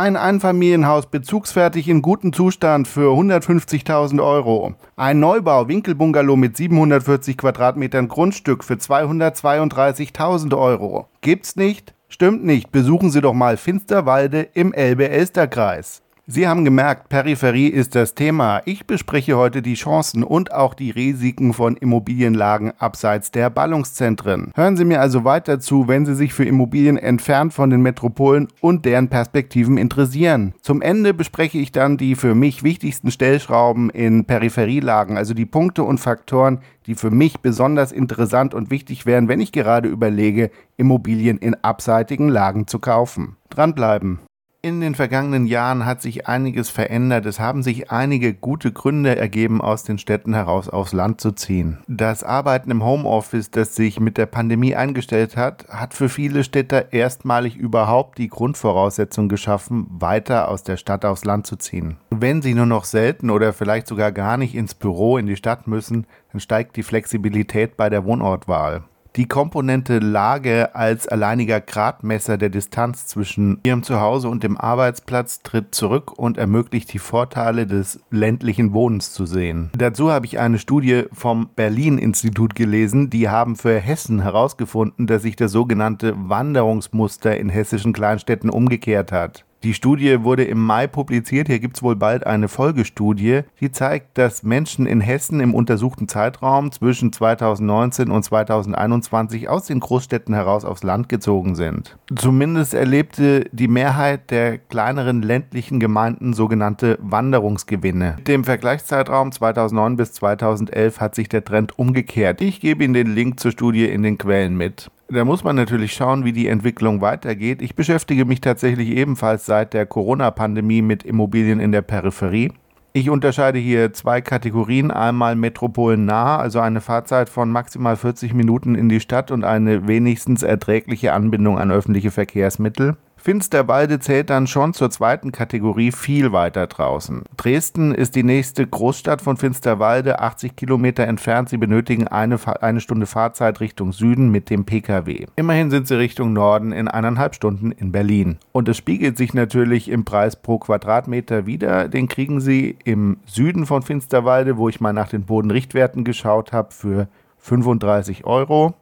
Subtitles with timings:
[0.00, 4.74] Ein Einfamilienhaus bezugsfertig in gutem Zustand für 150.000 Euro.
[4.96, 11.08] Ein Neubau Winkelbungalow mit 740 Quadratmetern Grundstück für 232.000 Euro.
[11.20, 11.92] Gibt's nicht?
[12.08, 12.72] Stimmt nicht.
[12.72, 16.00] Besuchen Sie doch mal Finsterwalde im Elbe-Elster-Kreis.
[16.26, 18.62] Sie haben gemerkt, Peripherie ist das Thema.
[18.64, 24.52] Ich bespreche heute die Chancen und auch die Risiken von Immobilienlagen abseits der Ballungszentren.
[24.54, 28.48] Hören Sie mir also weiter zu, wenn Sie sich für Immobilien entfernt von den Metropolen
[28.60, 30.54] und deren Perspektiven interessieren.
[30.62, 35.82] Zum Ende bespreche ich dann die für mich wichtigsten Stellschrauben in Peripherielagen, also die Punkte
[35.82, 41.38] und Faktoren, die für mich besonders interessant und wichtig wären, wenn ich gerade überlege, Immobilien
[41.38, 43.36] in abseitigen Lagen zu kaufen.
[43.48, 44.20] Dranbleiben.
[44.62, 47.24] In den vergangenen Jahren hat sich einiges verändert.
[47.24, 51.78] Es haben sich einige gute Gründe ergeben, aus den Städten heraus aufs Land zu ziehen.
[51.88, 56.92] Das Arbeiten im Homeoffice, das sich mit der Pandemie eingestellt hat, hat für viele Städter
[56.92, 61.96] erstmalig überhaupt die Grundvoraussetzung geschaffen, weiter aus der Stadt aufs Land zu ziehen.
[62.10, 65.68] Wenn sie nur noch selten oder vielleicht sogar gar nicht ins Büro in die Stadt
[65.68, 68.82] müssen, dann steigt die Flexibilität bei der Wohnortwahl
[69.16, 75.74] die Komponente Lage als alleiniger Gradmesser der Distanz zwischen ihrem Zuhause und dem Arbeitsplatz tritt
[75.74, 79.70] zurück und ermöglicht die Vorteile des ländlichen Wohnens zu sehen.
[79.76, 85.36] Dazu habe ich eine Studie vom Berlin-Institut gelesen, die haben für Hessen herausgefunden, dass sich
[85.36, 89.44] das sogenannte Wanderungsmuster in hessischen Kleinstädten umgekehrt hat.
[89.62, 91.48] Die Studie wurde im Mai publiziert.
[91.48, 96.08] Hier gibt es wohl bald eine Folgestudie, die zeigt, dass Menschen in Hessen im untersuchten
[96.08, 101.98] Zeitraum zwischen 2019 und 2021 aus den Großstädten heraus aufs Land gezogen sind.
[102.16, 108.14] Zumindest erlebte die Mehrheit der kleineren ländlichen Gemeinden sogenannte Wanderungsgewinne.
[108.16, 112.40] Mit dem Vergleichszeitraum 2009 bis 2011 hat sich der Trend umgekehrt.
[112.40, 114.90] Ich gebe Ihnen den Link zur Studie in den Quellen mit.
[115.12, 117.62] Da muss man natürlich schauen, wie die Entwicklung weitergeht.
[117.62, 122.52] Ich beschäftige mich tatsächlich ebenfalls seit der Corona-Pandemie mit Immobilien in der Peripherie.
[122.92, 124.92] Ich unterscheide hier zwei Kategorien.
[124.92, 130.44] Einmal metropolennah, also eine Fahrzeit von maximal 40 Minuten in die Stadt und eine wenigstens
[130.44, 132.96] erträgliche Anbindung an öffentliche Verkehrsmittel.
[133.22, 137.22] Finsterwalde zählt dann schon zur zweiten Kategorie viel weiter draußen.
[137.36, 141.50] Dresden ist die nächste Großstadt von Finsterwalde, 80 Kilometer entfernt.
[141.50, 145.26] Sie benötigen eine, eine Stunde Fahrzeit Richtung Süden mit dem Pkw.
[145.36, 148.38] Immerhin sind sie Richtung Norden in eineinhalb Stunden in Berlin.
[148.52, 151.88] Und es spiegelt sich natürlich im Preis pro Quadratmeter wieder.
[151.88, 156.72] Den kriegen sie im Süden von Finsterwalde, wo ich mal nach den Bodenrichtwerten geschaut habe,
[156.72, 158.74] für 35 Euro.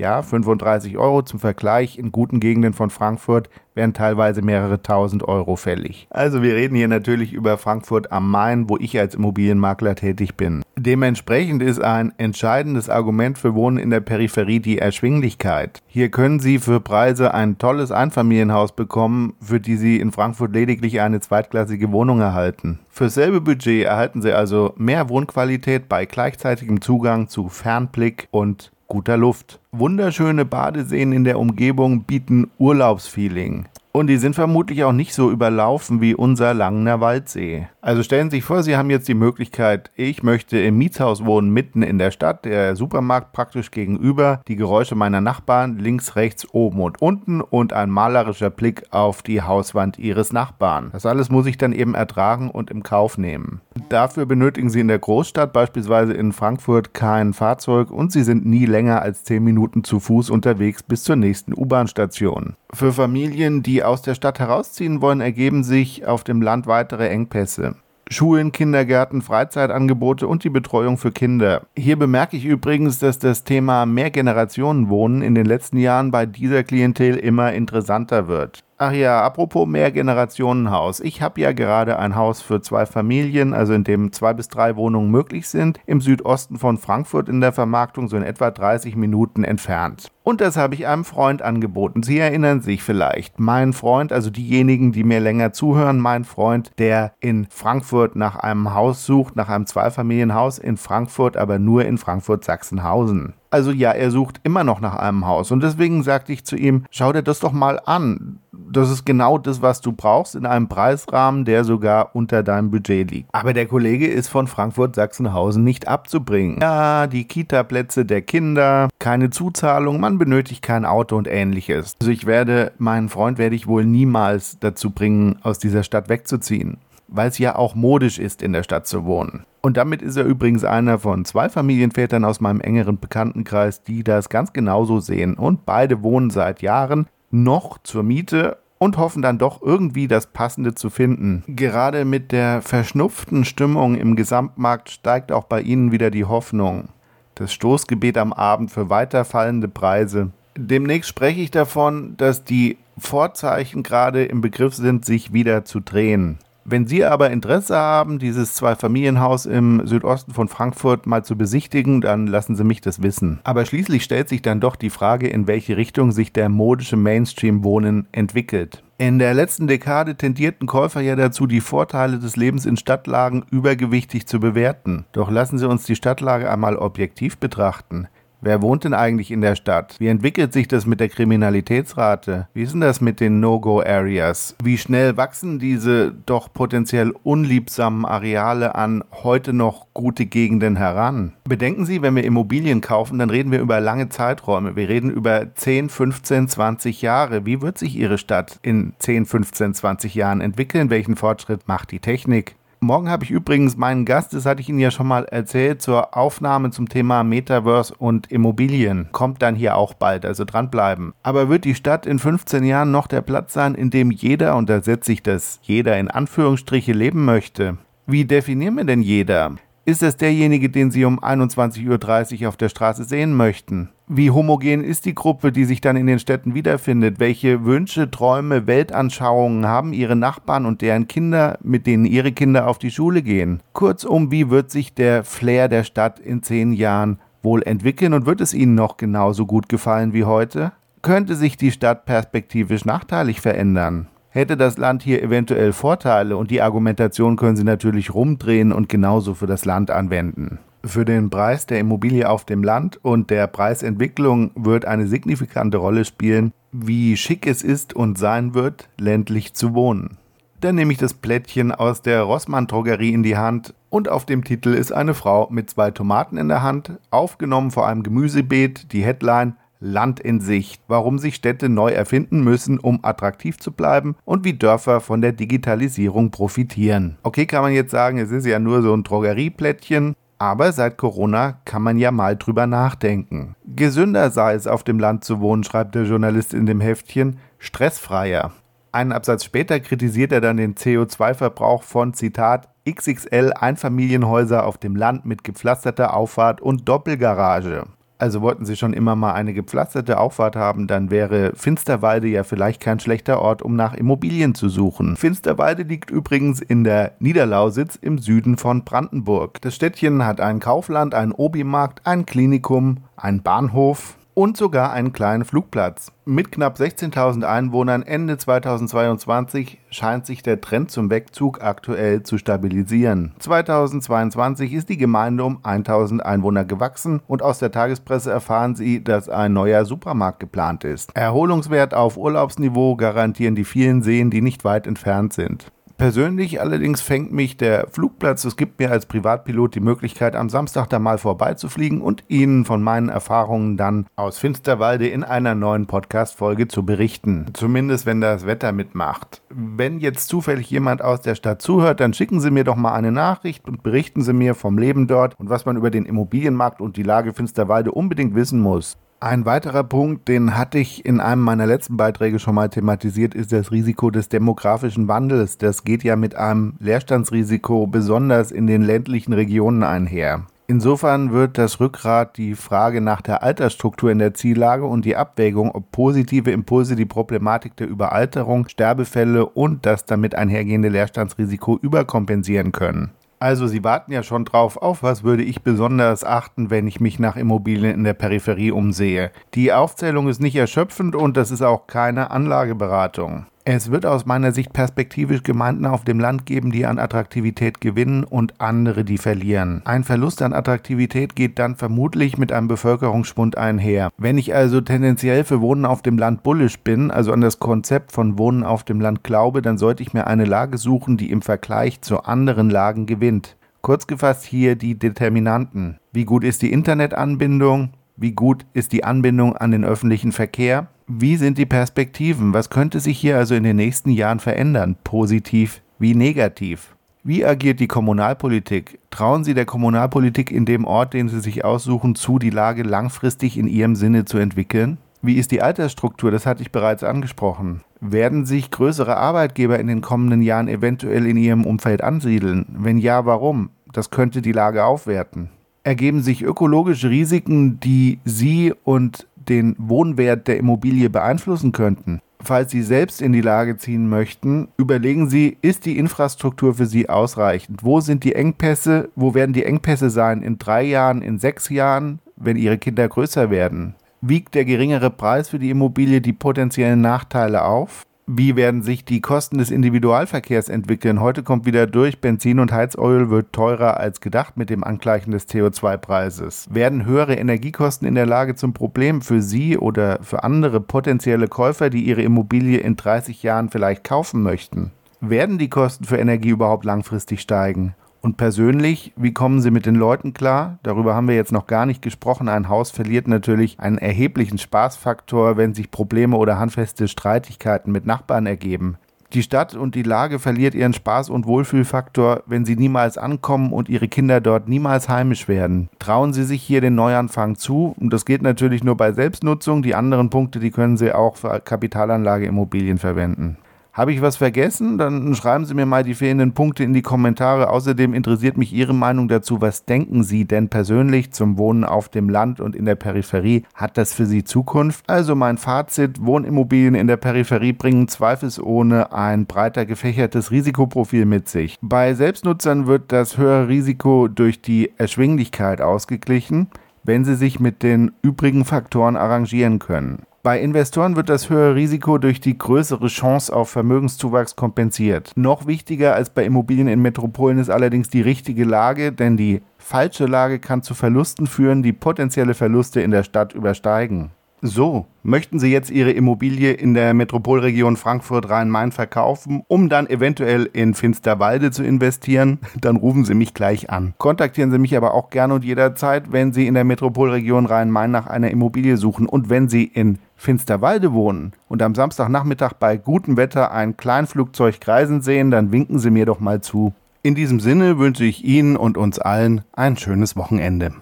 [0.00, 5.56] Ja, 35 Euro zum Vergleich in guten Gegenden von Frankfurt wären teilweise mehrere tausend Euro
[5.56, 6.06] fällig.
[6.08, 10.62] Also wir reden hier natürlich über Frankfurt am Main, wo ich als Immobilienmakler tätig bin.
[10.78, 15.82] Dementsprechend ist ein entscheidendes Argument für Wohnen in der Peripherie die Erschwinglichkeit.
[15.86, 21.02] Hier können Sie für Preise ein tolles Einfamilienhaus bekommen, für die Sie in Frankfurt lediglich
[21.02, 22.78] eine zweitklassige Wohnung erhalten.
[22.88, 29.16] Für selbe Budget erhalten Sie also mehr Wohnqualität bei gleichzeitigem Zugang zu Fernblick und guter
[29.16, 29.60] Luft.
[29.70, 33.66] Wunderschöne Badeseen in der Umgebung bieten Urlaubsfeeling.
[33.92, 37.66] Und die sind vermutlich auch nicht so überlaufen wie unser Langener Waldsee.
[37.80, 41.50] Also stellen Sie sich vor, Sie haben jetzt die Möglichkeit, ich möchte im Mietshaus wohnen,
[41.50, 46.80] mitten in der Stadt, der Supermarkt praktisch gegenüber, die Geräusche meiner Nachbarn links, rechts, oben
[46.80, 50.90] und unten und ein malerischer Blick auf die Hauswand Ihres Nachbarn.
[50.92, 53.60] Das alles muss ich dann eben ertragen und im Kauf nehmen.
[53.88, 58.66] Dafür benötigen Sie in der Großstadt, beispielsweise in Frankfurt, kein Fahrzeug und Sie sind nie
[58.66, 62.54] länger als 10 Minuten zu Fuß unterwegs bis zur nächsten U-Bahn-Station.
[62.72, 67.74] Für Familien, die aus der Stadt herausziehen wollen, ergeben sich auf dem Land weitere Engpässe.
[68.08, 71.62] Schulen, Kindergärten, Freizeitangebote und die Betreuung für Kinder.
[71.76, 77.16] Hier bemerke ich übrigens, dass das Thema Mehrgenerationenwohnen in den letzten Jahren bei dieser Klientel
[77.16, 78.64] immer interessanter wird.
[78.82, 81.00] Ach ja, apropos Mehrgenerationenhaus.
[81.00, 84.74] Ich habe ja gerade ein Haus für zwei Familien, also in dem zwei bis drei
[84.74, 89.44] Wohnungen möglich sind, im Südosten von Frankfurt in der Vermarktung, so in etwa 30 Minuten
[89.44, 90.10] entfernt.
[90.22, 92.02] Und das habe ich einem Freund angeboten.
[92.02, 93.38] Sie erinnern sich vielleicht.
[93.38, 98.72] Mein Freund, also diejenigen, die mir länger zuhören, mein Freund, der in Frankfurt nach einem
[98.72, 103.34] Haus sucht, nach einem Zweifamilienhaus in Frankfurt, aber nur in Frankfurt-Sachsenhausen.
[103.50, 105.50] Also ja, er sucht immer noch nach einem Haus.
[105.50, 108.38] Und deswegen sagte ich zu ihm, schau dir das doch mal an.
[108.72, 113.10] Das ist genau das, was du brauchst in einem Preisrahmen, der sogar unter deinem Budget
[113.10, 113.28] liegt.
[113.34, 116.58] Aber der Kollege ist von Frankfurt-Sachsenhausen nicht abzubringen.
[116.60, 121.96] Ja, die Kita-Plätze der Kinder, keine Zuzahlung, man benötigt kein Auto und ähnliches.
[122.00, 126.78] Also ich werde, meinen Freund werde ich wohl niemals dazu bringen, aus dieser Stadt wegzuziehen
[127.12, 129.44] weil es ja auch modisch ist, in der Stadt zu wohnen.
[129.62, 134.28] Und damit ist er übrigens einer von zwei Familienvätern aus meinem engeren Bekanntenkreis, die das
[134.28, 135.34] ganz genauso sehen.
[135.34, 140.74] Und beide wohnen seit Jahren noch zur Miete und hoffen dann doch irgendwie das Passende
[140.74, 141.44] zu finden.
[141.46, 146.88] Gerade mit der verschnupften Stimmung im Gesamtmarkt steigt auch bei ihnen wieder die Hoffnung.
[147.34, 150.30] Das Stoßgebet am Abend für weiter fallende Preise.
[150.56, 156.38] Demnächst spreche ich davon, dass die Vorzeichen gerade im Begriff sind, sich wieder zu drehen.
[156.70, 162.28] Wenn Sie aber Interesse haben, dieses Zweifamilienhaus im Südosten von Frankfurt mal zu besichtigen, dann
[162.28, 163.40] lassen Sie mich das wissen.
[163.42, 168.06] Aber schließlich stellt sich dann doch die Frage, in welche Richtung sich der modische Mainstream-Wohnen
[168.12, 168.84] entwickelt.
[168.98, 174.28] In der letzten Dekade tendierten Käufer ja dazu, die Vorteile des Lebens in Stadtlagen übergewichtig
[174.28, 175.06] zu bewerten.
[175.10, 178.06] Doch lassen Sie uns die Stadtlage einmal objektiv betrachten.
[178.42, 179.96] Wer wohnt denn eigentlich in der Stadt?
[179.98, 182.48] Wie entwickelt sich das mit der Kriminalitätsrate?
[182.54, 184.56] Wie ist denn das mit den No-Go-Areas?
[184.62, 191.34] Wie schnell wachsen diese doch potenziell unliebsamen Areale an heute noch gute Gegenden heran?
[191.44, 194.74] Bedenken Sie, wenn wir Immobilien kaufen, dann reden wir über lange Zeiträume.
[194.74, 197.44] Wir reden über 10, 15, 20 Jahre.
[197.44, 200.88] Wie wird sich Ihre Stadt in 10, 15, 20 Jahren entwickeln?
[200.88, 202.56] Welchen Fortschritt macht die Technik?
[202.82, 206.16] Morgen habe ich übrigens meinen Gast, das hatte ich Ihnen ja schon mal erzählt, zur
[206.16, 209.10] Aufnahme zum Thema Metaverse und Immobilien.
[209.12, 211.12] Kommt dann hier auch bald, also dranbleiben.
[211.22, 214.70] Aber wird die Stadt in 15 Jahren noch der Platz sein, in dem jeder, und
[214.70, 217.76] da setze ich das jeder in Anführungsstriche, leben möchte?
[218.06, 219.56] Wie definieren wir denn jeder?
[219.84, 223.90] Ist es derjenige, den Sie um 21.30 Uhr auf der Straße sehen möchten?
[224.12, 227.20] Wie homogen ist die Gruppe, die sich dann in den Städten wiederfindet?
[227.20, 232.78] Welche Wünsche, Träume, Weltanschauungen haben Ihre Nachbarn und deren Kinder, mit denen Ihre Kinder auf
[232.78, 233.62] die Schule gehen?
[233.72, 238.40] Kurzum, wie wird sich der Flair der Stadt in zehn Jahren wohl entwickeln und wird
[238.40, 240.72] es Ihnen noch genauso gut gefallen wie heute?
[241.02, 244.08] Könnte sich die Stadt perspektivisch nachteilig verändern?
[244.32, 249.34] hätte das Land hier eventuell Vorteile und die Argumentation können Sie natürlich rumdrehen und genauso
[249.34, 250.60] für das Land anwenden.
[250.82, 256.04] Für den Preis der Immobilie auf dem Land und der Preisentwicklung wird eine signifikante Rolle
[256.04, 260.16] spielen, wie schick es ist und sein wird, ländlich zu wohnen.
[260.60, 264.44] Dann nehme ich das Plättchen aus der Rossmann Drogerie in die Hand und auf dem
[264.44, 269.02] Titel ist eine Frau mit zwei Tomaten in der Hand, aufgenommen vor einem Gemüsebeet, die
[269.02, 274.44] Headline Land in Sicht, warum sich Städte neu erfinden müssen, um attraktiv zu bleiben und
[274.44, 277.16] wie Dörfer von der Digitalisierung profitieren.
[277.22, 281.60] Okay, kann man jetzt sagen, es ist ja nur so ein Drogerieplättchen, aber seit Corona
[281.66, 283.54] kann man ja mal drüber nachdenken.
[283.66, 288.50] Gesünder sei es, auf dem Land zu wohnen, schreibt der Journalist in dem Heftchen, stressfreier.
[288.90, 295.26] Einen Absatz später kritisiert er dann den CO2-Verbrauch von, Zitat, XXL Einfamilienhäuser auf dem Land
[295.26, 297.84] mit gepflasterter Auffahrt und Doppelgarage.
[298.20, 302.82] Also wollten Sie schon immer mal eine gepflasterte Auffahrt haben, dann wäre Finsterwalde ja vielleicht
[302.82, 305.16] kein schlechter Ort, um nach Immobilien zu suchen.
[305.16, 309.62] Finsterwalde liegt übrigens in der Niederlausitz im Süden von Brandenburg.
[309.62, 315.44] Das Städtchen hat ein Kaufland, einen Obimarkt, ein Klinikum, einen Bahnhof, und sogar einen kleinen
[315.44, 316.12] Flugplatz.
[316.24, 323.34] Mit knapp 16.000 Einwohnern Ende 2022 scheint sich der Trend zum Wegzug aktuell zu stabilisieren.
[323.38, 329.28] 2022 ist die Gemeinde um 1.000 Einwohner gewachsen und aus der Tagespresse erfahren Sie, dass
[329.28, 331.14] ein neuer Supermarkt geplant ist.
[331.14, 335.70] Erholungswert auf Urlaubsniveau garantieren die vielen Seen, die nicht weit entfernt sind.
[336.00, 338.46] Persönlich allerdings fängt mich der Flugplatz.
[338.46, 342.82] Es gibt mir als Privatpilot die Möglichkeit, am Samstag da mal vorbeizufliegen und Ihnen von
[342.82, 347.48] meinen Erfahrungen dann aus Finsterwalde in einer neuen Podcast-Folge zu berichten.
[347.52, 349.42] Zumindest wenn das Wetter mitmacht.
[349.50, 353.12] Wenn jetzt zufällig jemand aus der Stadt zuhört, dann schicken Sie mir doch mal eine
[353.12, 356.96] Nachricht und berichten Sie mir vom Leben dort und was man über den Immobilienmarkt und
[356.96, 358.96] die Lage Finsterwalde unbedingt wissen muss.
[359.22, 363.52] Ein weiterer Punkt, den hatte ich in einem meiner letzten Beiträge schon mal thematisiert, ist
[363.52, 365.58] das Risiko des demografischen Wandels.
[365.58, 370.46] Das geht ja mit einem Leerstandsrisiko besonders in den ländlichen Regionen einher.
[370.68, 375.70] Insofern wird das Rückgrat die Frage nach der Altersstruktur in der Ziellage und die Abwägung,
[375.72, 383.10] ob positive Impulse die Problematik der Überalterung, Sterbefälle und das damit einhergehende Leerstandsrisiko überkompensieren können.
[383.42, 387.18] Also Sie warten ja schon drauf, auf was würde ich besonders achten, wenn ich mich
[387.18, 389.32] nach Immobilien in der Peripherie umsehe.
[389.54, 393.46] Die Aufzählung ist nicht erschöpfend und das ist auch keine Anlageberatung.
[393.64, 398.24] Es wird aus meiner Sicht perspektivisch Gemeinden auf dem Land geben, die an Attraktivität gewinnen
[398.24, 399.82] und andere, die verlieren.
[399.84, 404.10] Ein Verlust an Attraktivität geht dann vermutlich mit einem Bevölkerungsschwund einher.
[404.16, 408.12] Wenn ich also tendenziell für Wohnen auf dem Land bullisch bin, also an das Konzept
[408.12, 411.42] von Wohnen auf dem Land glaube, dann sollte ich mir eine Lage suchen, die im
[411.42, 413.58] Vergleich zu anderen Lagen gewinnt.
[413.82, 415.98] Kurz gefasst hier die Determinanten.
[416.12, 417.90] Wie gut ist die Internetanbindung?
[418.16, 420.88] Wie gut ist die Anbindung an den öffentlichen Verkehr?
[421.12, 422.54] Wie sind die Perspektiven?
[422.54, 426.94] Was könnte sich hier also in den nächsten Jahren verändern, positiv wie negativ?
[427.24, 429.00] Wie agiert die Kommunalpolitik?
[429.10, 433.58] Trauen Sie der Kommunalpolitik in dem Ort, den Sie sich aussuchen, zu, die Lage langfristig
[433.58, 434.98] in Ihrem Sinne zu entwickeln?
[435.20, 436.30] Wie ist die Altersstruktur?
[436.30, 437.80] Das hatte ich bereits angesprochen.
[438.00, 442.66] Werden sich größere Arbeitgeber in den kommenden Jahren eventuell in ihrem Umfeld ansiedeln?
[442.68, 443.70] Wenn ja, warum?
[443.92, 445.50] Das könnte die Lage aufwerten.
[445.82, 452.20] Ergeben sich ökologische Risiken, die Sie und den Wohnwert der Immobilie beeinflussen könnten?
[452.42, 457.10] Falls Sie selbst in die Lage ziehen möchten, überlegen Sie, ist die Infrastruktur für Sie
[457.10, 457.84] ausreichend?
[457.84, 459.10] Wo sind die Engpässe?
[459.14, 463.50] Wo werden die Engpässe sein in drei Jahren, in sechs Jahren, wenn Ihre Kinder größer
[463.50, 463.94] werden?
[464.22, 468.06] Wiegt der geringere Preis für die Immobilie die potenziellen Nachteile auf?
[468.32, 471.20] Wie werden sich die Kosten des Individualverkehrs entwickeln?
[471.20, 475.48] Heute kommt wieder durch, Benzin und Heizöl wird teurer als gedacht mit dem Angleichen des
[475.48, 476.68] CO2-Preises.
[476.72, 481.90] Werden höhere Energiekosten in der Lage zum Problem für Sie oder für andere potenzielle Käufer,
[481.90, 484.92] die ihre Immobilie in 30 Jahren vielleicht kaufen möchten?
[485.20, 487.96] Werden die Kosten für Energie überhaupt langfristig steigen?
[488.22, 490.78] Und persönlich, wie kommen Sie mit den Leuten klar?
[490.82, 492.48] Darüber haben wir jetzt noch gar nicht gesprochen.
[492.48, 498.46] Ein Haus verliert natürlich einen erheblichen Spaßfaktor, wenn sich Probleme oder handfeste Streitigkeiten mit Nachbarn
[498.46, 498.98] ergeben.
[499.32, 503.88] Die Stadt und die Lage verliert ihren Spaß- und Wohlfühlfaktor, wenn sie niemals ankommen und
[503.88, 505.88] ihre Kinder dort niemals heimisch werden.
[506.00, 507.94] Trauen Sie sich hier den Neuanfang zu?
[508.00, 509.82] Und das geht natürlich nur bei Selbstnutzung.
[509.82, 513.56] Die anderen Punkte, die können Sie auch für Kapitalanlageimmobilien verwenden.
[513.92, 514.98] Habe ich was vergessen?
[514.98, 517.70] Dann schreiben Sie mir mal die fehlenden Punkte in die Kommentare.
[517.70, 519.60] Außerdem interessiert mich Ihre Meinung dazu.
[519.60, 523.64] Was denken Sie denn persönlich zum Wohnen auf dem Land und in der Peripherie?
[523.74, 525.08] Hat das für Sie Zukunft?
[525.08, 531.76] Also mein Fazit, Wohnimmobilien in der Peripherie bringen zweifelsohne ein breiter gefächertes Risikoprofil mit sich.
[531.82, 536.68] Bei Selbstnutzern wird das höhere Risiko durch die Erschwinglichkeit ausgeglichen
[537.02, 540.26] wenn sie sich mit den übrigen Faktoren arrangieren können.
[540.42, 545.32] Bei Investoren wird das höhere Risiko durch die größere Chance auf Vermögenszuwachs kompensiert.
[545.36, 550.24] Noch wichtiger als bei Immobilien in Metropolen ist allerdings die richtige Lage, denn die falsche
[550.24, 554.30] Lage kann zu Verlusten führen, die potenzielle Verluste in der Stadt übersteigen.
[554.62, 560.92] So, möchten Sie jetzt Ihre Immobilie in der Metropolregion Frankfurt-Rhein-Main verkaufen, um dann eventuell in
[560.92, 562.58] Finsterwalde zu investieren?
[562.80, 564.12] Dann rufen Sie mich gleich an.
[564.18, 568.26] Kontaktieren Sie mich aber auch gerne und jederzeit, wenn Sie in der Metropolregion Rhein-Main nach
[568.26, 573.72] einer Immobilie suchen und wenn Sie in Finsterwalde wohnen und am Samstagnachmittag bei gutem Wetter
[573.72, 576.92] ein Kleinflugzeug kreisen sehen, dann winken Sie mir doch mal zu.
[577.22, 580.92] In diesem Sinne wünsche ich Ihnen und uns allen ein schönes Wochenende.